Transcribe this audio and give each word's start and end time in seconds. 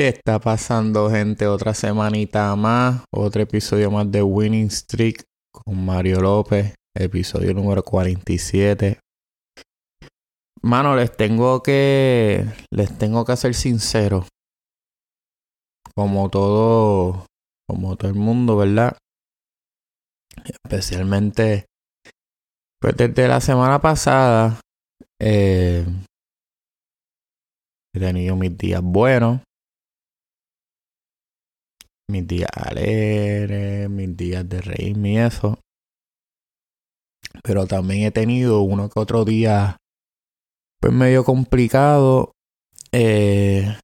¿Qué 0.00 0.08
está 0.08 0.38
pasando, 0.38 1.10
gente? 1.10 1.46
Otra 1.46 1.74
semanita 1.74 2.56
más, 2.56 3.04
otro 3.12 3.42
episodio 3.42 3.90
más 3.90 4.10
de 4.10 4.22
Winning 4.22 4.70
Streak 4.70 5.24
con 5.52 5.84
Mario 5.84 6.22
López, 6.22 6.74
episodio 6.96 7.52
número 7.52 7.82
47. 7.82 8.98
Mano, 10.62 10.96
les 10.96 11.14
tengo 11.14 11.62
que 11.62 12.46
les 12.72 12.96
tengo 12.96 13.26
que 13.26 13.36
ser 13.36 13.52
sincero. 13.52 14.24
Como 15.94 16.30
todo 16.30 17.26
como 17.68 17.96
todo 17.96 18.10
el 18.10 18.16
mundo, 18.16 18.56
¿verdad? 18.56 18.96
Especialmente 20.64 21.66
pues 22.80 22.96
desde 22.96 23.28
la 23.28 23.42
semana 23.42 23.82
pasada 23.82 24.60
eh, 25.20 25.84
he 27.94 28.00
tenido 28.00 28.34
mis 28.36 28.56
días 28.56 28.80
buenos 28.82 29.42
mis 32.10 32.26
días 32.26 32.50
alegres, 32.54 33.88
mis 33.88 34.16
días 34.16 34.48
de 34.48 34.60
reírme 34.60 35.12
y 35.12 35.18
eso. 35.18 35.58
Pero 37.42 37.66
también 37.66 38.02
he 38.02 38.10
tenido 38.10 38.62
uno 38.62 38.88
que 38.88 38.98
otro 38.98 39.24
día, 39.24 39.76
pues 40.80 40.92
medio 40.92 41.24
complicado, 41.24 42.32
eh, 42.92 43.78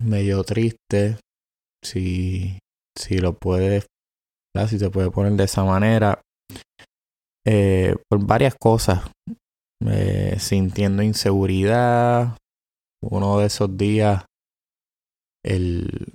medio 0.00 0.42
triste, 0.44 1.18
si, 1.82 2.58
si 2.98 3.18
lo 3.18 3.38
puedes, 3.38 3.86
si 4.68 4.78
se 4.78 4.90
puede 4.90 5.10
poner 5.10 5.32
de 5.32 5.44
esa 5.44 5.64
manera, 5.64 6.20
eh, 7.46 7.94
por 8.08 8.26
varias 8.26 8.54
cosas, 8.60 9.08
eh, 9.86 10.36
sintiendo 10.38 11.02
inseguridad, 11.02 12.36
uno 13.02 13.38
de 13.38 13.46
esos 13.46 13.76
días, 13.76 14.24
el, 15.44 16.14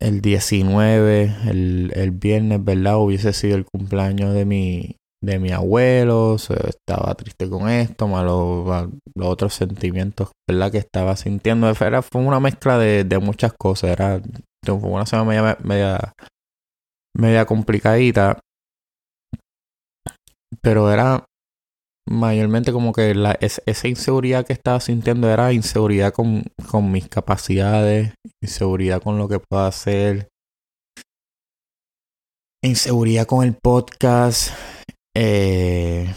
el 0.00 0.20
19, 0.20 1.36
el, 1.48 1.92
el 1.94 2.10
viernes, 2.10 2.64
¿verdad? 2.64 2.98
Hubiese 2.98 3.32
sido 3.32 3.56
el 3.56 3.64
cumpleaños 3.64 4.34
de 4.34 4.44
mi, 4.44 4.96
de 5.22 5.38
mi 5.38 5.52
abuelo, 5.52 6.36
estaba 6.36 7.14
triste 7.14 7.48
con 7.48 7.68
esto, 7.68 8.06
más 8.08 8.24
los, 8.24 8.88
otros 9.20 9.54
sentimientos, 9.54 10.30
¿verdad? 10.48 10.70
Que 10.70 10.78
estaba 10.78 11.16
sintiendo. 11.16 11.68
Era, 11.68 12.02
fue 12.02 12.20
una 12.22 12.40
mezcla 12.40 12.78
de, 12.78 13.04
de 13.04 13.18
muchas 13.18 13.52
cosas, 13.52 13.90
era 13.90 14.20
fue 14.64 14.90
una 14.90 15.06
semana 15.06 15.56
media, 15.62 16.12
media 17.16 17.44
complicadita, 17.46 18.40
pero 20.60 20.90
era 20.90 21.24
mayormente 22.08 22.72
como 22.72 22.92
que 22.92 23.14
la, 23.14 23.36
esa 23.40 23.88
inseguridad 23.88 24.46
que 24.46 24.52
estaba 24.52 24.80
sintiendo 24.80 25.28
era 25.28 25.52
inseguridad 25.52 26.12
con, 26.12 26.44
con 26.70 26.90
mis 26.90 27.08
capacidades, 27.08 28.14
inseguridad 28.42 29.02
con 29.02 29.18
lo 29.18 29.28
que 29.28 29.40
puedo 29.40 29.64
hacer, 29.64 30.28
inseguridad 32.62 33.26
con 33.26 33.44
el 33.44 33.54
podcast. 33.54 34.52
Eh, 35.16 36.14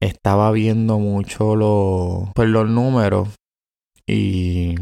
estaba 0.00 0.50
viendo 0.50 0.98
mucho 0.98 1.54
los, 1.54 2.28
pues 2.34 2.48
los 2.48 2.68
números 2.68 3.28
y 4.06 4.74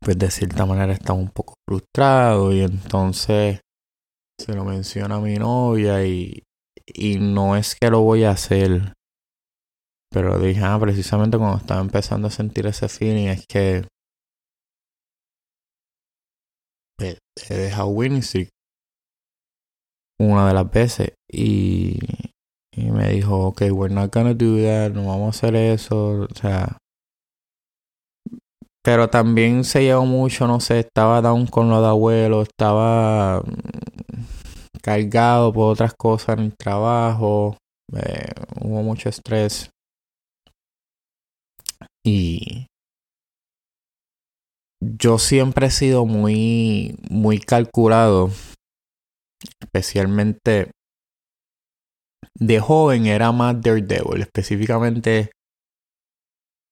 pues 0.00 0.18
de 0.18 0.30
cierta 0.30 0.66
manera 0.66 0.92
estaba 0.94 1.18
un 1.18 1.28
poco 1.28 1.54
frustrado 1.68 2.52
y 2.52 2.62
entonces 2.62 3.60
se 4.40 4.54
lo 4.54 4.64
menciona 4.64 5.16
a 5.16 5.20
mi 5.20 5.34
novia 5.34 6.04
y, 6.04 6.42
y 6.86 7.18
no 7.18 7.56
es 7.56 7.74
que 7.74 7.90
lo 7.90 8.00
voy 8.00 8.24
a 8.24 8.30
hacer. 8.30 8.92
Pero 10.10 10.38
dije, 10.38 10.60
ah, 10.62 10.78
precisamente 10.80 11.38
cuando 11.38 11.58
estaba 11.58 11.80
empezando 11.80 12.28
a 12.28 12.30
sentir 12.30 12.66
ese 12.66 12.88
feeling 12.88 13.28
es 13.28 13.46
que 13.46 13.84
he 17.00 17.54
dejado 17.56 17.88
Winning 17.88 18.22
una 20.20 20.48
de 20.48 20.54
las 20.54 20.70
veces 20.70 21.14
y, 21.28 21.98
y 22.74 22.90
me 22.90 23.08
dijo, 23.10 23.48
ok, 23.48 23.62
we're 23.72 23.92
not 23.92 24.14
gonna 24.14 24.34
do 24.34 24.56
that, 24.62 24.92
no 24.92 25.06
vamos 25.06 25.26
a 25.26 25.38
hacer 25.38 25.56
eso, 25.56 26.26
o 26.30 26.34
sea. 26.34 26.78
Pero 28.84 29.08
también 29.08 29.64
se 29.64 29.84
llevó 29.84 30.04
mucho, 30.04 30.46
no 30.46 30.60
sé, 30.60 30.80
estaba 30.80 31.20
down 31.22 31.46
con 31.46 31.70
lo 31.70 31.80
de 31.80 31.88
abuelo, 31.88 32.42
estaba 32.42 33.42
cargado 34.82 35.52
por 35.52 35.72
otras 35.72 35.94
cosas 35.94 36.38
en 36.38 36.44
el 36.44 36.56
trabajo, 36.56 37.56
eh, 37.94 38.32
hubo 38.60 38.82
mucho 38.82 39.08
estrés. 39.08 39.70
Y 42.04 42.66
yo 44.82 45.18
siempre 45.18 45.66
he 45.66 45.70
sido 45.70 46.04
muy, 46.04 46.96
muy 47.08 47.38
calculado, 47.38 48.30
especialmente 49.60 50.70
de 52.38 52.60
joven 52.60 53.06
era 53.06 53.30
más 53.30 53.60
Daredevil, 53.60 54.22
específicamente 54.22 55.30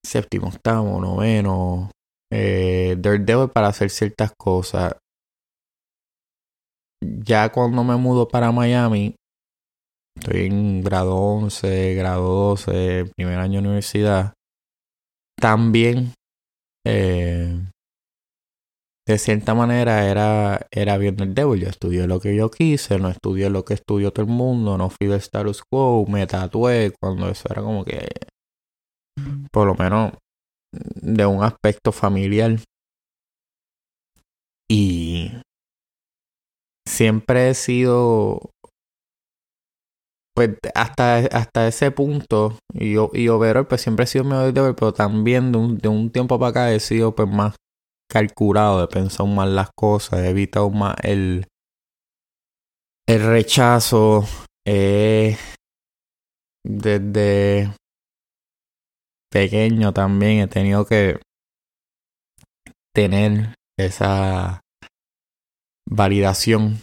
séptimo, 0.05 0.49
octavo, 0.49 1.01
noveno, 1.01 1.91
eh, 2.33 2.97
Daredevil 2.99 3.51
para 3.51 3.69
hacer 3.69 3.91
ciertas 3.91 4.33
cosas 4.37 4.95
ya 7.01 7.51
cuando 7.51 7.85
me 7.85 7.97
mudo 7.97 8.29
para 8.29 8.53
Miami, 8.53 9.17
estoy 10.19 10.47
en 10.47 10.83
grado 10.83 11.17
11, 11.17 11.95
grado 11.95 12.23
12, 12.51 13.11
primer 13.17 13.39
año 13.39 13.61
de 13.61 13.69
universidad, 13.69 14.35
también 15.41 16.13
eh, 16.87 17.59
de 19.07 19.19
cierta 19.19 19.55
manera 19.55 20.09
era, 20.09 20.67
era 20.71 20.99
bien 20.99 21.19
el 21.21 21.35
devil. 21.35 21.61
Yo 21.63 21.69
estudié 21.69 22.07
lo 22.07 22.21
que 22.21 22.37
yo 22.37 22.51
quise, 22.51 22.99
no 22.99 23.09
estudié 23.09 23.51
lo 23.51 23.65
que 23.65 23.75
estudió 23.75 24.13
todo 24.13 24.27
el 24.27 24.31
mundo, 24.31 24.79
no 24.79 24.91
fui 24.91 25.09
de 25.09 25.17
status 25.17 25.63
quo, 25.69 26.07
me 26.07 26.27
tatué 26.27 26.93
cuando 27.01 27.29
eso 27.29 27.49
era 27.51 27.63
como 27.63 27.85
que, 27.85 28.09
por 29.51 29.67
lo 29.67 29.75
menos, 29.75 30.13
de 30.73 31.27
un 31.27 31.43
aspecto 31.43 31.93
familiar. 31.93 32.57
Y 34.71 35.33
siempre 37.01 37.49
he 37.49 37.55
sido 37.55 38.51
pues 40.37 40.51
hasta, 40.75 41.17
hasta 41.17 41.67
ese 41.67 41.91
punto 41.91 42.59
y 42.75 42.97
y 43.15 43.29
overall 43.29 43.67
pues 43.67 43.81
siempre 43.81 44.05
he 44.05 44.07
sido 44.07 44.25
medio 44.25 44.53
de 44.53 44.75
pero 44.75 44.93
también 44.93 45.51
de 45.51 45.57
un, 45.57 45.79
de 45.79 45.89
un 45.89 46.11
tiempo 46.13 46.39
para 46.39 46.51
acá 46.51 46.73
he 46.75 46.79
sido 46.79 47.15
pues 47.15 47.27
más 47.27 47.57
calculado, 48.07 48.85
he 48.85 48.89
pensado 48.89 49.27
más 49.27 49.49
las 49.49 49.71
cosas, 49.75 50.21
he 50.21 50.29
evitado 50.29 50.69
más 50.69 50.95
el 51.03 51.47
el 53.09 53.27
rechazo 53.27 54.25
eh, 54.67 55.39
desde 56.63 57.73
pequeño 59.33 59.95
también 59.95 60.41
he 60.41 60.49
tenido 60.49 60.85
que 60.85 61.19
tener 62.95 63.55
esa 63.79 64.61
validación 65.89 66.83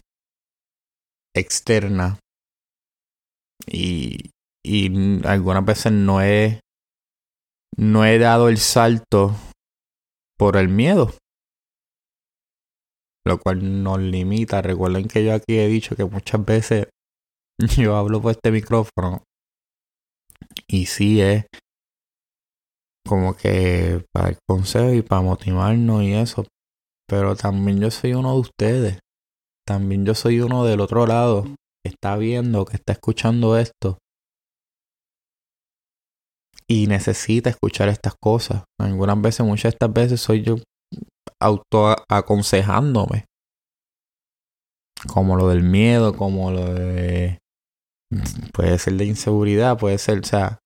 externa 1.39 2.19
y, 3.65 4.31
y 4.63 5.25
algunas 5.25 5.65
veces 5.65 5.91
no 5.91 6.21
he 6.21 6.59
no 7.75 8.05
he 8.05 8.17
dado 8.17 8.49
el 8.49 8.57
salto 8.57 9.35
por 10.37 10.57
el 10.57 10.69
miedo 10.69 11.13
lo 13.25 13.37
cual 13.39 13.83
nos 13.83 13.99
limita 13.99 14.61
recuerden 14.61 15.07
que 15.07 15.23
yo 15.23 15.33
aquí 15.33 15.57
he 15.57 15.67
dicho 15.67 15.95
que 15.95 16.05
muchas 16.05 16.43
veces 16.45 16.87
yo 17.77 17.95
hablo 17.95 18.21
por 18.21 18.31
este 18.31 18.51
micrófono 18.51 19.23
y 20.67 20.85
sí 20.85 21.21
es 21.21 21.45
como 23.05 23.35
que 23.35 24.05
para 24.13 24.29
el 24.29 24.37
consejo 24.47 24.93
y 24.93 25.01
para 25.01 25.21
motivarnos 25.21 26.03
y 26.03 26.13
eso 26.13 26.45
pero 27.07 27.35
también 27.35 27.79
yo 27.79 27.89
soy 27.89 28.13
uno 28.13 28.33
de 28.33 28.39
ustedes. 28.39 28.99
También 29.67 30.05
yo 30.05 30.15
soy 30.15 30.39
uno 30.39 30.63
del 30.63 30.79
otro 30.79 31.05
lado 31.05 31.43
que 31.43 31.91
está 31.91 32.15
viendo, 32.15 32.63
que 32.63 32.77
está 32.77 32.93
escuchando 32.93 33.57
esto. 33.57 33.97
Y 36.69 36.87
necesita 36.87 37.49
escuchar 37.49 37.89
estas 37.89 38.15
cosas. 38.21 38.63
Algunas 38.79 39.21
veces, 39.21 39.45
muchas 39.45 39.63
de 39.63 39.69
estas 39.69 39.93
veces 39.93 40.21
soy 40.21 40.41
yo 40.43 40.55
autoaconsejándome. 41.41 43.25
Como 45.13 45.35
lo 45.35 45.49
del 45.49 45.63
miedo, 45.63 46.15
como 46.15 46.51
lo 46.51 46.73
de... 46.73 47.39
Puede 48.53 48.79
ser 48.79 48.93
de 48.93 49.05
inseguridad, 49.05 49.77
puede 49.77 49.97
ser, 49.97 50.19
o 50.19 50.23
sea... 50.23 50.59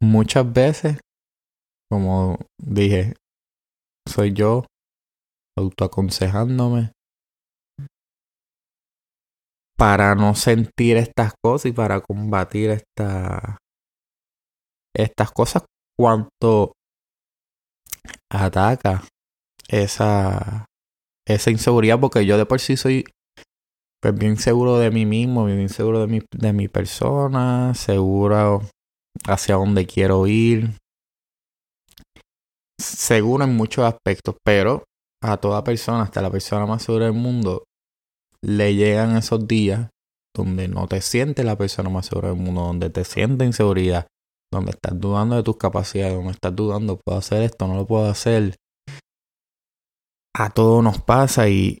Muchas 0.00 0.52
veces, 0.52 1.00
como 1.90 2.38
dije, 2.62 3.14
soy 4.08 4.32
yo 4.32 4.64
autoaconsejándome. 5.58 6.92
Para 9.76 10.14
no 10.14 10.34
sentir 10.34 10.96
estas 10.96 11.32
cosas 11.42 11.66
y 11.66 11.72
para 11.72 12.00
combatir 12.00 12.70
esta, 12.70 13.58
estas 14.94 15.32
cosas 15.32 15.64
cuánto 15.98 16.72
ataca 18.30 19.04
esa, 19.68 20.66
esa 21.26 21.50
inseguridad, 21.50 21.98
porque 21.98 22.24
yo 22.24 22.38
de 22.38 22.46
por 22.46 22.60
sí 22.60 22.76
soy 22.76 23.04
pues 24.00 24.14
bien 24.14 24.36
seguro 24.36 24.78
de 24.78 24.90
mí 24.90 25.06
mismo, 25.06 25.46
bien 25.46 25.68
seguro 25.68 26.00
de 26.00 26.06
mi, 26.06 26.20
de 26.30 26.52
mi 26.52 26.68
persona, 26.68 27.74
seguro 27.74 28.62
hacia 29.26 29.54
dónde 29.54 29.86
quiero 29.86 30.26
ir, 30.26 30.76
seguro 32.78 33.44
en 33.44 33.56
muchos 33.56 33.84
aspectos, 33.84 34.36
pero 34.44 34.84
a 35.24 35.38
toda 35.38 35.64
persona, 35.64 36.02
hasta 36.02 36.20
la 36.20 36.30
persona 36.30 36.66
más 36.66 36.82
segura 36.82 37.06
del 37.06 37.14
mundo, 37.14 37.64
le 38.42 38.74
llegan 38.74 39.16
esos 39.16 39.48
días 39.48 39.88
donde 40.36 40.68
no 40.68 40.86
te 40.86 41.00
sientes 41.00 41.44
la 41.46 41.56
persona 41.56 41.88
más 41.88 42.06
segura 42.06 42.28
del 42.28 42.38
mundo, 42.38 42.60
donde 42.60 42.90
te 42.90 43.04
sientes 43.04 43.46
inseguridad, 43.46 44.06
donde 44.52 44.72
estás 44.72 45.00
dudando 45.00 45.36
de 45.36 45.42
tus 45.42 45.56
capacidades, 45.56 46.14
donde 46.14 46.32
estás 46.32 46.54
dudando, 46.54 47.00
puedo 47.02 47.18
hacer 47.18 47.42
esto, 47.42 47.66
no 47.66 47.76
lo 47.76 47.86
puedo 47.86 48.06
hacer. 48.06 48.54
A 50.36 50.50
todos 50.50 50.84
nos 50.84 51.00
pasa 51.00 51.48
y, 51.48 51.78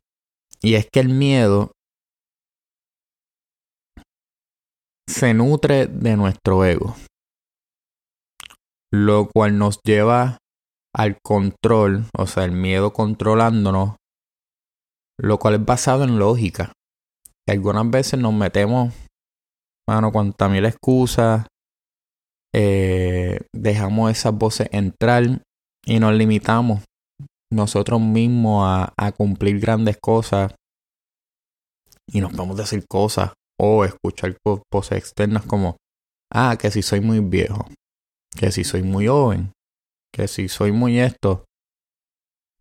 y 0.62 0.76
es 0.76 0.88
que 0.90 1.00
el 1.00 1.10
miedo 1.10 1.72
se 5.06 5.34
nutre 5.34 5.86
de 5.86 6.16
nuestro 6.16 6.64
ego, 6.64 6.96
lo 8.90 9.28
cual 9.28 9.58
nos 9.58 9.80
lleva 9.84 10.38
al 10.94 11.18
control, 11.22 12.06
o 12.16 12.26
sea, 12.26 12.44
el 12.44 12.52
miedo 12.52 12.92
controlándonos, 12.92 13.96
lo 15.20 15.38
cual 15.38 15.54
es 15.54 15.64
basado 15.64 16.04
en 16.04 16.18
lógica. 16.18 16.72
Algunas 17.48 17.90
veces 17.90 18.20
nos 18.20 18.32
metemos, 18.32 18.94
mano, 19.88 20.12
cuanta 20.12 20.48
mil 20.48 20.64
excusas, 20.64 21.46
eh, 22.54 23.40
dejamos 23.52 24.12
esas 24.12 24.32
voces 24.32 24.68
entrar 24.70 25.24
y 25.84 25.98
nos 25.98 26.14
limitamos 26.14 26.82
nosotros 27.52 28.00
mismos 28.00 28.64
a, 28.66 28.92
a 28.96 29.12
cumplir 29.12 29.60
grandes 29.60 29.98
cosas 30.00 30.54
y 32.08 32.20
nos 32.20 32.32
podemos 32.32 32.56
decir 32.56 32.86
cosas 32.88 33.32
o 33.60 33.84
escuchar 33.84 34.36
voces 34.72 34.98
externas 34.98 35.44
como, 35.44 35.76
ah, 36.32 36.56
que 36.58 36.70
si 36.70 36.82
soy 36.82 37.00
muy 37.00 37.20
viejo, 37.20 37.66
que 38.36 38.52
si 38.52 38.64
soy 38.64 38.82
muy 38.82 39.06
joven, 39.06 39.53
que 40.14 40.28
si 40.28 40.48
soy 40.48 40.70
muy 40.70 41.00
esto. 41.00 41.44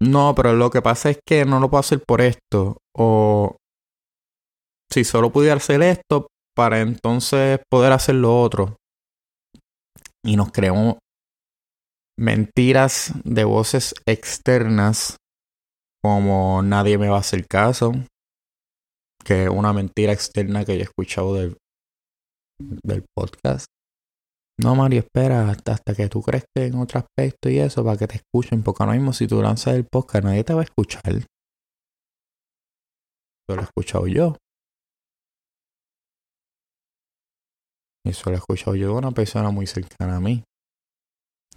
No, 0.02 0.34
pero 0.36 0.54
lo 0.54 0.70
que 0.70 0.82
pasa 0.82 1.12
es 1.12 1.20
que 1.26 1.46
no 1.46 1.60
lo 1.60 1.70
puedo 1.70 1.80
hacer 1.80 2.04
por 2.06 2.20
esto. 2.20 2.78
O 2.98 3.56
si 4.92 5.04
solo 5.04 5.32
pudiera 5.32 5.56
hacer 5.56 5.82
esto 5.84 6.28
para 6.56 6.82
entonces 6.82 7.60
poder 7.70 7.94
hacer 7.94 8.16
lo 8.16 8.42
otro. 8.42 8.76
Y 10.26 10.36
nos 10.36 10.52
creamos 10.52 10.98
mentiras 12.18 13.14
de 13.24 13.44
voces 13.44 13.94
externas 14.06 15.18
como 16.04 16.62
nadie 16.62 16.98
me 16.98 17.10
va 17.10 17.18
a 17.18 17.22
hacer 17.22 17.46
caso. 17.48 17.94
Que 19.24 19.44
es 19.44 19.50
una 19.50 19.74
mentira 19.74 20.12
externa 20.12 20.66
que 20.66 20.74
yo 20.74 20.80
he 20.80 20.84
escuchado 20.84 21.36
del, 21.36 21.58
del 22.60 23.06
podcast. 23.16 23.68
No, 24.62 24.76
Mario, 24.76 25.00
espera 25.00 25.50
hasta, 25.50 25.96
que 25.96 26.08
tú 26.10 26.22
crezcas 26.22 26.50
en 26.56 26.76
otro 26.76 27.00
aspecto 27.00 27.50
y 27.50 27.58
eso 27.58 27.84
para 27.84 27.98
que 27.98 28.08
te 28.08 28.18
escuchen. 28.18 28.62
Porque 28.62 28.84
ahora 28.84 28.96
mismo, 28.96 29.12
si 29.12 29.28
tú 29.28 29.42
lanzas 29.42 29.76
el 29.76 29.86
podcast, 29.86 30.26
nadie 30.26 30.44
te 30.44 30.54
va 30.54 30.62
a 30.62 30.66
escuchar. 30.66 31.02
Eso 31.06 31.26
lo 33.50 33.62
he 33.62 33.64
escuchado 33.64 34.08
yo. 34.08 34.38
Eso 38.06 38.30
lo 38.30 38.36
he 38.36 38.40
escuchado 38.40 38.76
yo 38.76 38.90
de 38.90 38.94
una 38.94 39.12
persona 39.12 39.50
muy 39.50 39.66
cercana 39.66 40.18
a 40.18 40.20
mí. 40.20 40.44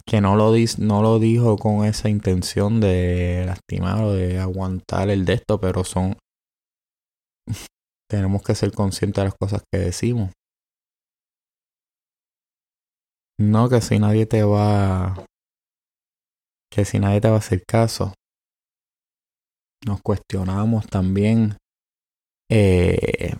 Que 0.05 0.21
no 0.21 0.35
lo, 0.35 0.53
no 0.79 1.01
lo 1.01 1.19
dijo 1.19 1.57
con 1.57 1.85
esa 1.85 2.09
intención 2.09 2.79
de 2.79 3.43
lastimar 3.45 4.01
o 4.01 4.13
de 4.13 4.39
aguantar 4.39 5.09
el 5.09 5.25
de 5.25 5.33
esto, 5.33 5.59
pero 5.59 5.83
son. 5.83 6.17
Tenemos 8.09 8.41
que 8.41 8.55
ser 8.55 8.71
conscientes 8.71 9.21
de 9.21 9.25
las 9.25 9.35
cosas 9.35 9.61
que 9.71 9.79
decimos. 9.79 10.31
No, 13.39 13.69
que 13.69 13.81
si 13.81 13.99
nadie 13.99 14.25
te 14.25 14.43
va. 14.43 15.25
Que 16.71 16.85
si 16.85 16.99
nadie 16.99 17.21
te 17.21 17.29
va 17.29 17.35
a 17.35 17.39
hacer 17.39 17.63
caso. 17.65 18.13
Nos 19.85 20.01
cuestionamos 20.01 20.87
también. 20.87 21.57
Eh, 22.49 23.35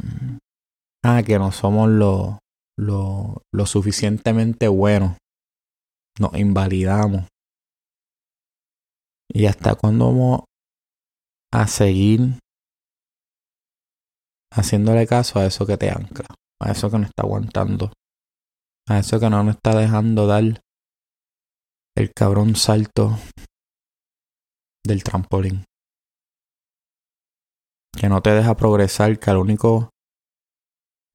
ah, 1.03 1.23
que 1.25 1.39
no 1.39 1.51
somos 1.51 1.89
lo, 1.89 2.39
lo, 2.77 3.41
lo 3.51 3.65
suficientemente 3.65 4.67
buenos. 4.67 5.17
Nos 6.19 6.35
invalidamos. 6.38 7.27
¿Y 9.33 9.47
hasta 9.47 9.75
cuándo 9.75 10.07
vamos 10.07 10.41
a 11.51 11.67
seguir 11.67 12.39
haciéndole 14.51 15.07
caso 15.07 15.39
a 15.39 15.45
eso 15.45 15.65
que 15.65 15.77
te 15.77 15.89
ancla? 15.89 16.27
A 16.61 16.71
eso 16.71 16.89
que 16.91 16.99
no 16.99 17.05
está 17.05 17.23
aguantando 17.23 17.91
a 18.87 18.99
eso 18.99 19.19
que 19.19 19.29
no 19.29 19.43
nos 19.43 19.55
está 19.55 19.77
dejando 19.77 20.27
dar 20.27 20.61
el 21.95 22.11
cabrón 22.15 22.55
salto 22.55 23.17
del 24.85 25.03
trampolín. 25.03 25.65
Que 27.99 28.07
no 28.09 28.21
te 28.21 28.29
deja 28.29 28.55
progresar, 28.55 29.19
que 29.19 29.31
el 29.31 29.37
único 29.37 29.89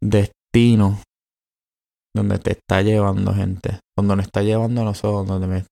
destino 0.02 1.00
donde 2.14 2.38
te 2.38 2.52
está 2.52 2.82
llevando 2.82 3.32
gente, 3.32 3.80
donde 3.96 4.16
nos 4.16 4.26
está 4.26 4.42
llevando 4.42 4.82
a 4.82 4.84
nosotros, 4.84 5.26
donde 5.26 5.46
me, 5.46 5.64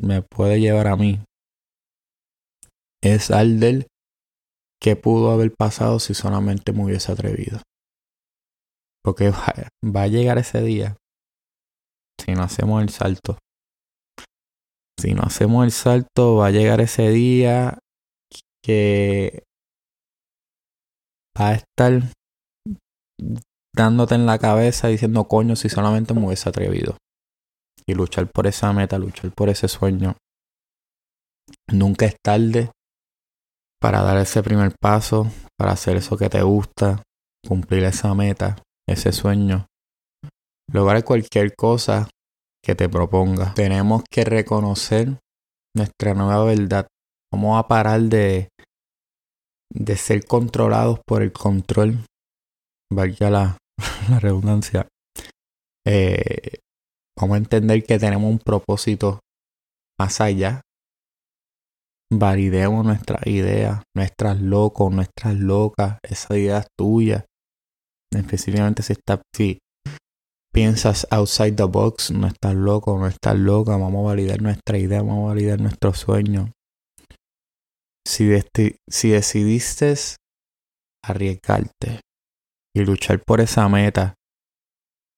me 0.00 0.22
puede 0.22 0.60
llevar 0.60 0.86
a 0.86 0.96
mí, 0.96 1.20
es 3.02 3.30
al 3.30 3.58
del 3.58 3.86
que 4.80 4.96
pudo 4.96 5.32
haber 5.32 5.52
pasado 5.58 5.98
si 5.98 6.14
solamente 6.14 6.72
me 6.72 6.84
hubiese 6.84 7.10
atrevido. 7.10 7.60
Porque 9.04 9.30
va, 9.30 10.02
a 10.02 10.06
llegar 10.06 10.38
ese 10.38 10.62
día 10.62 10.96
si 12.24 12.32
no 12.32 12.42
hacemos 12.42 12.82
el 12.82 12.88
salto. 12.90 13.38
Si 15.00 15.14
no 15.14 15.22
hacemos 15.22 15.64
el 15.64 15.72
salto, 15.72 16.36
va 16.36 16.46
a 16.46 16.50
llegar 16.50 16.80
ese 16.80 17.10
día 17.10 17.78
que 18.64 19.42
va 21.38 21.48
a 21.48 21.54
estar 21.54 22.02
dándote 23.74 24.14
en 24.14 24.26
la 24.26 24.38
cabeza 24.38 24.86
diciendo 24.86 25.24
coño 25.24 25.56
si 25.56 25.68
solamente 25.68 26.14
me 26.14 26.24
hubiese 26.24 26.48
atrevido. 26.48 26.96
Y 27.84 27.94
luchar 27.94 28.30
por 28.30 28.46
esa 28.46 28.72
meta, 28.72 28.98
luchar 28.98 29.32
por 29.32 29.48
ese 29.48 29.66
sueño. 29.66 30.16
Nunca 31.72 32.06
es 32.06 32.14
tarde 32.24 32.70
para 33.80 34.02
dar 34.02 34.18
ese 34.18 34.44
primer 34.44 34.76
paso, 34.80 35.26
para 35.58 35.72
hacer 35.72 35.96
eso 35.96 36.16
que 36.16 36.28
te 36.28 36.42
gusta, 36.42 37.02
cumplir 37.44 37.82
esa 37.82 38.14
meta 38.14 38.62
ese 38.88 39.12
sueño. 39.12 39.66
Lograr 40.72 41.04
cualquier 41.04 41.54
cosa 41.54 42.08
que 42.64 42.74
te 42.74 42.88
proponga. 42.88 43.54
Tenemos 43.54 44.04
que 44.10 44.24
reconocer 44.24 45.18
nuestra 45.76 46.14
nueva 46.14 46.44
verdad. 46.44 46.86
Vamos 47.32 47.58
a 47.58 47.66
parar 47.68 48.00
de, 48.02 48.48
de 49.70 49.96
ser 49.96 50.24
controlados 50.24 51.00
por 51.06 51.22
el 51.22 51.32
control. 51.32 52.04
Valga 52.92 53.30
la, 53.30 53.58
redundancia. 54.20 54.86
Eh, 55.86 56.60
vamos 57.18 57.34
a 57.34 57.38
entender 57.38 57.82
que 57.84 57.98
tenemos 57.98 58.30
un 58.30 58.38
propósito 58.38 59.20
más 59.98 60.20
allá. 60.20 60.60
Validemos 62.14 62.84
nuestras 62.84 63.26
ideas, 63.26 63.82
nuestras 63.96 64.38
locos, 64.40 64.92
nuestras 64.92 65.34
locas, 65.34 65.98
esa 66.02 66.36
idea 66.36 66.58
es 66.58 66.66
tuya 66.78 67.24
específicamente 68.14 68.82
si, 68.82 68.92
está, 68.92 69.22
si 69.34 69.58
piensas 70.52 71.06
outside 71.10 71.56
the 71.56 71.64
box, 71.64 72.10
no 72.10 72.26
estás 72.26 72.54
loco, 72.54 72.98
no 72.98 73.06
estás 73.06 73.36
loca, 73.36 73.76
vamos 73.76 74.04
a 74.04 74.08
validar 74.08 74.42
nuestra 74.42 74.78
idea, 74.78 75.02
vamos 75.02 75.24
a 75.24 75.34
validar 75.34 75.60
nuestro 75.60 75.94
sueño. 75.94 76.52
Si, 78.06 78.28
si 78.88 79.10
decidiste 79.10 79.94
arriesgarte 81.04 82.00
y 82.74 82.84
luchar 82.84 83.22
por 83.24 83.40
esa 83.40 83.68
meta, 83.68 84.14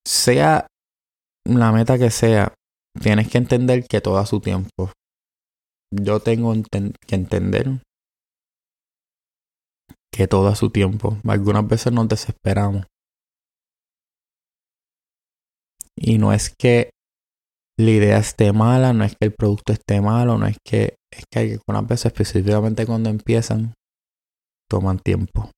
sea 0.06 0.66
la 1.46 1.72
meta 1.72 1.98
que 1.98 2.10
sea, 2.10 2.54
tienes 3.00 3.28
que 3.28 3.38
entender 3.38 3.86
que 3.86 4.00
todo 4.00 4.18
a 4.18 4.26
su 4.26 4.40
tiempo. 4.40 4.92
Yo 5.92 6.20
tengo 6.20 6.52
que 6.70 7.14
entender 7.14 7.80
que 10.14 10.28
todo 10.28 10.47
a 10.49 10.54
su 10.54 10.71
tiempo. 10.71 11.18
Algunas 11.26 11.66
veces 11.66 11.92
nos 11.92 12.09
desesperamos. 12.09 12.87
Y 15.97 16.18
no 16.18 16.33
es 16.33 16.54
que 16.56 16.90
la 17.76 17.90
idea 17.90 18.18
esté 18.18 18.52
mala, 18.52 18.92
no 18.92 19.04
es 19.04 19.16
que 19.16 19.26
el 19.26 19.35
producto 19.35 19.73
esté 19.73 20.00
malo, 20.00 20.38
no 20.38 20.47
es 20.47 20.56
que 20.64 20.97
es 21.11 21.25
que 21.30 21.54
algunas 21.54 21.88
veces 21.88 22.06
específicamente 22.06 22.87
cuando 22.87 23.11
empiezan 23.11 23.75
toman 24.71 24.99
tiempo. 24.99 25.50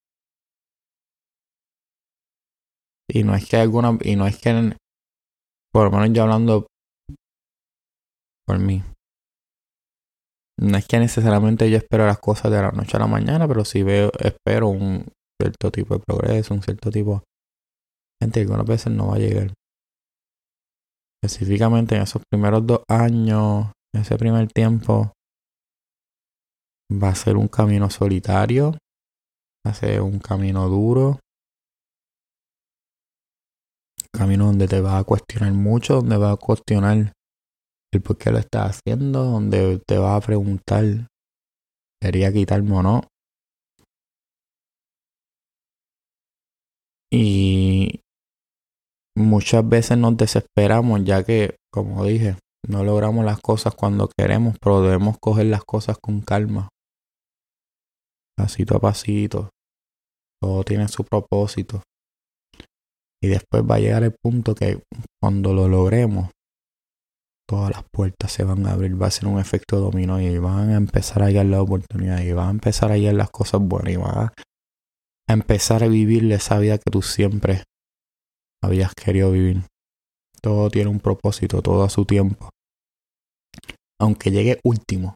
Y 3.09 3.25
no 3.25 3.35
es 3.35 3.49
que 3.49 3.57
alguna 3.59 3.99
y 4.03 4.17
no 4.17 4.27
es 4.27 4.39
que 4.39 4.77
por 5.73 5.85
lo 5.85 5.91
menos 5.91 6.17
yo 6.17 6.23
hablando 6.23 6.67
por 8.47 8.59
mí. 8.59 8.83
No 10.59 10.79
es 10.79 10.87
que 10.87 10.99
necesariamente 10.99 11.71
yo 11.71 11.77
espero 11.77 12.07
las 12.07 12.19
cosas 12.19 12.51
de 12.51 12.63
la 12.63 12.71
noche 12.71 12.97
a 12.97 13.01
la 13.01 13.07
mañana, 13.07 13.47
pero 13.47 13.65
sí 13.65 13.83
veo, 13.83 14.11
espero 14.19 14.69
un 14.69 15.07
cierto 15.41 15.71
tipo 15.71 15.95
de 15.95 16.05
progreso, 16.05 16.55
un 16.55 16.63
cierto 16.63 16.91
tipo... 16.91 17.23
Gente, 18.23 18.41
algunas 18.41 18.67
veces 18.67 18.93
no 18.93 19.09
va 19.09 19.17
a 19.17 19.19
llegar. 19.19 19.53
Específicamente 21.23 21.97
en 21.97 22.03
esos 22.03 22.23
primeros 22.31 22.67
dos 22.67 22.81
años, 22.89 23.73
en 23.95 24.01
ese 24.01 24.17
primer 24.17 24.49
tiempo, 24.49 25.13
va 26.91 27.09
a 27.09 27.15
ser 27.15 27.37
un 27.37 27.49
camino 27.49 27.91
solitario, 27.91 28.73
va 29.67 29.73
a 29.73 29.75
ser 29.75 30.01
un 30.01 30.19
camino 30.19 30.69
duro, 30.69 31.19
un 34.15 34.19
camino 34.19 34.47
donde 34.47 34.69
te 34.69 34.81
va 34.81 34.99
a 34.99 35.05
cuestionar 35.05 35.53
mucho, 35.53 35.97
donde 35.97 36.17
va 36.17 36.33
a 36.33 36.37
cuestionar 36.37 37.13
el 37.93 38.03
por 38.03 38.19
qué 38.19 38.31
lo 38.31 38.39
estás 38.39 38.79
haciendo, 38.79 39.25
donde 39.25 39.81
te 39.87 39.99
va 39.99 40.17
a 40.17 40.21
preguntar, 40.21 40.85
¿quería 42.01 42.33
quitarme 42.33 42.73
o 42.73 42.83
no? 42.83 43.03
Y 47.13 48.01
muchas 49.17 49.67
veces 49.69 49.97
nos 49.97 50.17
desesperamos 50.17 51.05
ya 51.05 51.25
que, 51.25 51.57
como 51.73 52.05
dije, 52.05 52.37
no 52.69 52.85
logramos 52.85 53.25
las 53.25 53.41
cosas 53.41 53.75
cuando 53.75 54.09
queremos, 54.19 54.57
pero 54.61 54.83
debemos 54.83 55.17
coger 55.21 55.47
las 55.47 55.65
cosas 55.65 55.99
con 55.99 56.21
calma. 56.21 56.69
Pasito 58.37 58.77
a 58.77 58.81
pasito. 58.81 59.51
Todo 60.43 60.65
tiene 60.65 60.89
su 60.89 61.05
propósito. 61.05 61.83
Y 63.23 63.29
después 63.29 63.63
va 63.63 63.77
a 63.77 63.79
llegar 63.79 64.03
el 64.03 64.15
punto 64.23 64.55
que 64.55 64.83
cuando 65.23 65.55
lo 65.55 65.69
logremos, 65.69 66.31
todas 67.49 67.71
las 67.71 67.85
puertas 67.93 68.33
se 68.33 68.45
van 68.45 68.67
a 68.67 68.73
abrir, 68.73 69.01
va 69.01 69.07
a 69.07 69.11
ser 69.11 69.29
un 69.29 69.39
efecto 69.39 69.79
dominó 69.79 70.21
y 70.21 70.37
van 70.39 70.71
a 70.71 70.77
empezar 70.77 71.23
a 71.23 71.29
llegar 71.29 71.47
las 71.47 71.61
oportunidades 71.61 72.27
y 72.27 72.33
van 72.33 72.49
a 72.49 72.51
empezar 72.51 72.91
a 72.91 72.97
llegar 72.97 73.15
las 73.15 73.31
cosas 73.31 73.61
buenas 73.61 73.93
y 73.93 73.97
van 73.97 74.19
a 74.19 74.33
empezar 75.29 75.85
a 75.85 75.89
vivir 75.89 76.31
esa 76.33 76.59
vida 76.59 76.79
que 76.79 76.91
tú 76.91 77.03
siempre 77.03 77.63
habías 78.63 78.93
querido 78.95 79.31
vivir. 79.31 79.63
Todo 80.43 80.71
tiene 80.71 80.91
un 80.91 81.01
propósito, 81.01 81.63
todo 81.63 81.85
a 81.85 81.91
su 81.91 82.05
tiempo. 82.05 82.51
Aunque 84.01 84.31
llegue 84.31 84.61
último, 84.65 85.15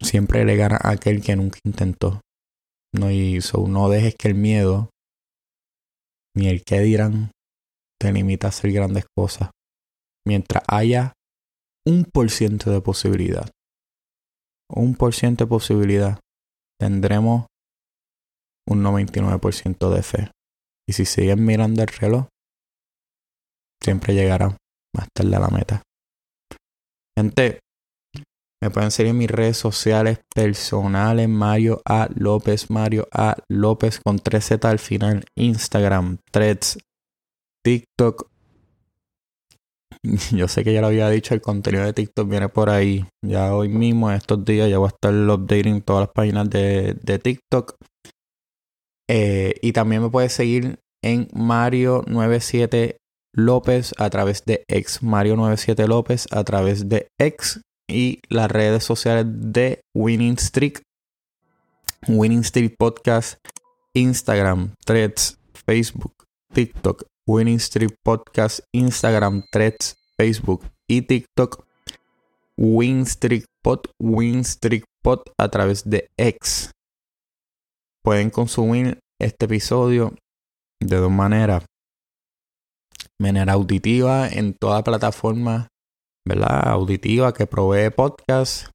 siempre 0.00 0.44
le 0.44 0.56
gana 0.56 0.78
a 0.80 0.90
aquel 0.90 1.22
que 1.22 1.36
nunca 1.36 1.58
intentó. 1.64 2.20
No, 2.94 3.10
hizo. 3.10 3.66
no 3.68 3.88
dejes 3.90 4.14
que 4.16 4.28
el 4.28 4.34
miedo 4.34 4.90
ni 6.34 6.48
el 6.48 6.62
que 6.64 6.80
dirán 6.80 7.32
te 8.00 8.12
limita 8.12 8.46
a 8.46 8.50
hacer 8.50 8.72
grandes 8.72 9.04
cosas 9.14 9.50
mientras 10.26 10.62
haya 10.68 11.12
un 11.86 12.04
por 12.04 12.30
ciento 12.30 12.70
de 12.70 12.80
posibilidad, 12.80 13.50
un 14.70 14.94
por 14.94 15.14
ciento 15.14 15.44
de 15.44 15.48
posibilidad, 15.48 16.20
tendremos 16.78 17.46
un 18.68 18.82
99% 18.82 19.90
de 19.90 20.02
fe. 20.02 20.30
Y 20.86 20.92
si 20.92 21.04
siguen 21.04 21.44
mirando 21.44 21.82
el 21.82 21.88
reloj, 21.88 22.26
siempre 23.82 24.14
llegarán 24.14 24.56
más 24.94 25.08
tarde 25.14 25.36
a 25.36 25.40
la 25.40 25.48
meta. 25.48 25.82
Gente, 27.16 27.60
me 28.62 28.70
pueden 28.70 28.90
seguir 28.90 29.10
en 29.10 29.18
mis 29.18 29.30
redes 29.30 29.56
sociales 29.56 30.20
personales, 30.34 31.28
Mario 31.28 31.80
A. 31.84 32.08
López, 32.14 32.70
Mario 32.70 33.06
A. 33.12 33.36
López 33.48 34.00
con 34.04 34.18
3Z 34.18 34.64
al 34.68 34.78
final, 34.78 35.24
Instagram, 35.36 36.18
Threads, 36.30 36.78
TikTok, 37.64 38.28
yo 40.32 40.48
sé 40.48 40.64
que 40.64 40.72
ya 40.72 40.80
lo 40.80 40.88
había 40.88 41.08
dicho, 41.10 41.34
el 41.34 41.40
contenido 41.40 41.84
de 41.84 41.92
TikTok 41.92 42.28
viene 42.28 42.48
por 42.48 42.70
ahí. 42.70 43.06
Ya 43.24 43.54
hoy 43.54 43.68
mismo, 43.68 44.10
en 44.10 44.16
estos 44.16 44.44
días, 44.44 44.70
ya 44.70 44.78
voy 44.78 44.86
a 44.86 44.94
estar 44.94 45.12
updating 45.14 45.82
todas 45.82 46.06
las 46.06 46.14
páginas 46.14 46.48
de, 46.50 46.94
de 47.02 47.18
TikTok. 47.18 47.76
Eh, 49.10 49.54
y 49.62 49.72
también 49.72 50.02
me 50.02 50.10
puedes 50.10 50.32
seguir 50.32 50.78
en 51.02 51.28
Mario97 51.28 52.96
López 53.34 53.94
a 53.98 54.10
través 54.10 54.44
de 54.44 54.64
X. 54.68 55.02
Mario97 55.02 55.86
López 55.86 56.26
a 56.30 56.44
través 56.44 56.88
de 56.88 57.08
X. 57.18 57.60
Y 57.90 58.20
las 58.28 58.50
redes 58.50 58.84
sociales 58.84 59.26
de 59.28 59.80
Winning 59.94 60.38
Streak. 60.38 60.82
Winning 62.06 62.44
Streak 62.44 62.76
Podcast. 62.76 63.38
Instagram, 63.98 64.74
Threads, 64.84 65.38
Facebook, 65.66 66.14
TikTok, 66.54 67.04
Winning 67.28 67.58
Street 67.58 67.94
Podcast, 68.02 68.60
Instagram, 68.74 69.44
Threads, 69.52 69.96
Facebook 70.16 70.64
y 70.88 71.02
TikTok. 71.02 71.62
Win 72.56 73.02
Street 73.02 73.44
Pod, 73.62 73.82
Win 74.00 74.40
Street 74.40 74.84
Pod 75.04 75.20
a 75.38 75.48
través 75.48 75.88
de 75.88 76.08
X. 76.16 76.72
Pueden 78.02 78.30
consumir 78.30 78.98
este 79.20 79.44
episodio 79.44 80.14
de 80.80 80.96
dos 80.96 81.10
maneras. 81.10 81.64
Manera 83.20 83.52
auditiva 83.52 84.26
en 84.28 84.54
toda 84.54 84.82
plataforma, 84.82 85.68
¿verdad? 86.26 86.68
Auditiva 86.68 87.34
que 87.34 87.46
provee 87.46 87.90
podcast, 87.90 88.70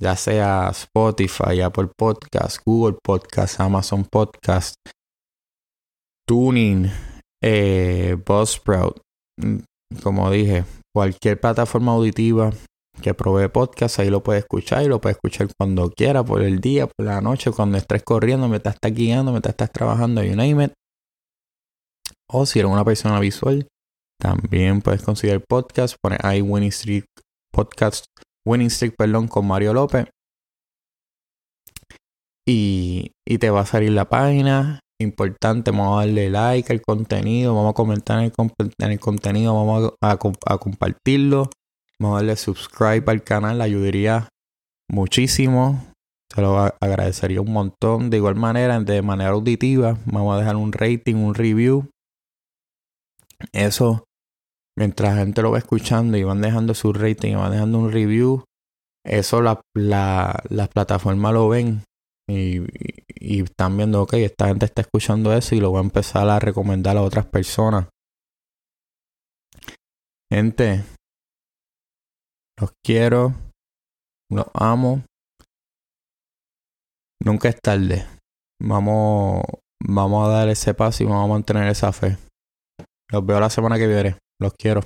ya 0.00 0.16
sea 0.16 0.70
Spotify, 0.70 1.60
Apple 1.60 1.90
Podcast, 1.96 2.58
Google 2.64 2.96
Podcast, 3.04 3.60
Amazon 3.60 4.04
Podcast, 4.04 4.76
Tuning, 6.26 6.90
eh, 7.42 8.16
Buzzsprout, 8.24 9.00
mm, 9.38 9.58
como 10.02 10.30
dije, 10.30 10.64
cualquier 10.94 11.40
plataforma 11.40 11.92
auditiva 11.92 12.52
que 13.02 13.14
provee 13.14 13.48
podcast, 13.48 13.98
ahí 13.98 14.10
lo 14.10 14.22
puedes 14.22 14.44
escuchar 14.44 14.84
y 14.84 14.88
lo 14.88 15.00
puedes 15.00 15.16
escuchar 15.16 15.48
cuando 15.58 15.90
quiera, 15.90 16.24
por 16.24 16.42
el 16.42 16.60
día, 16.60 16.86
por 16.86 17.06
la 17.06 17.20
noche, 17.20 17.50
cuando 17.50 17.78
estés 17.78 18.02
corriendo, 18.04 18.48
mientras 18.48 18.76
estás 18.76 18.94
guiando, 18.94 19.32
mientras 19.32 19.52
estás 19.52 19.72
trabajando, 19.72 20.22
you 20.22 20.36
name 20.36 20.64
it. 20.64 20.72
O 22.30 22.46
si 22.46 22.60
eres 22.60 22.70
una 22.70 22.84
persona 22.84 23.18
visual, 23.18 23.66
también 24.20 24.80
puedes 24.80 25.02
conseguir 25.02 25.42
podcast, 25.48 25.96
poner 26.00 26.24
ahí 26.24 26.40
Winning 26.40 26.68
Street 26.68 27.04
Podcast, 27.52 28.06
Winning 28.46 28.68
Street, 28.68 28.94
perdón, 28.96 29.28
con 29.28 29.46
Mario 29.46 29.74
López. 29.74 30.06
Y, 32.46 33.12
y 33.26 33.38
te 33.38 33.50
va 33.50 33.60
a 33.60 33.66
salir 33.66 33.90
la 33.90 34.08
página 34.08 34.80
importante, 35.02 35.70
vamos 35.70 35.96
a 35.96 36.06
darle 36.06 36.30
like 36.30 36.72
al 36.72 36.80
contenido, 36.80 37.54
vamos 37.54 37.70
a 37.70 37.74
comentar 37.74 38.18
en 38.18 38.32
el, 38.90 39.00
contenido, 39.00 39.54
vamos 39.54 39.92
a, 40.00 40.16
compartirlo, 40.58 41.50
vamos 41.98 42.16
a 42.16 42.18
darle 42.20 42.36
subscribe 42.36 43.04
al 43.06 43.22
canal, 43.22 43.60
ayudaría 43.60 44.28
muchísimo, 44.88 45.84
se 46.34 46.40
lo 46.40 46.58
agradecería 46.80 47.40
un 47.40 47.52
montón. 47.52 48.10
De 48.10 48.16
igual 48.16 48.36
manera, 48.36 48.80
de 48.80 49.02
manera 49.02 49.30
auditiva, 49.30 49.98
vamos 50.06 50.34
a 50.34 50.38
dejar 50.38 50.56
un 50.56 50.72
rating, 50.72 51.16
un 51.16 51.34
review. 51.34 51.88
Eso, 53.52 54.04
mientras 54.78 55.14
la 55.14 55.20
gente 55.20 55.42
lo 55.42 55.50
va 55.50 55.58
escuchando 55.58 56.16
y 56.16 56.22
van 56.22 56.40
dejando 56.40 56.74
su 56.74 56.92
rating 56.92 57.32
y 57.32 57.34
van 57.34 57.52
dejando 57.52 57.78
un 57.78 57.92
review, 57.92 58.44
eso 59.04 59.42
la, 59.42 59.60
la, 59.74 60.42
las 60.48 60.68
plataformas 60.68 61.32
lo 61.32 61.48
ven 61.48 61.82
y, 62.32 63.42
están 63.42 63.76
viendo, 63.76 64.02
ok, 64.02 64.14
esta 64.14 64.48
gente 64.48 64.66
está 64.66 64.82
escuchando 64.82 65.32
eso 65.32 65.54
y 65.54 65.60
lo 65.60 65.70
voy 65.70 65.78
a 65.78 65.82
empezar 65.82 66.28
a 66.28 66.38
recomendar 66.38 66.96
a 66.96 67.02
otras 67.02 67.26
personas. 67.26 67.88
Gente, 70.30 70.84
los 72.58 72.72
quiero, 72.84 73.34
los 74.30 74.46
amo. 74.54 75.04
Nunca 77.24 77.48
es 77.48 77.60
tarde. 77.60 78.06
Vamos, 78.60 79.42
vamos 79.80 80.26
a 80.26 80.32
dar 80.32 80.48
ese 80.48 80.74
paso 80.74 81.02
y 81.02 81.06
vamos 81.06 81.24
a 81.24 81.32
mantener 81.32 81.68
esa 81.68 81.92
fe. 81.92 82.16
Los 83.10 83.24
veo 83.26 83.38
la 83.38 83.50
semana 83.50 83.78
que 83.78 83.86
viene. 83.86 84.16
Los 84.40 84.54
quiero. 84.54 84.82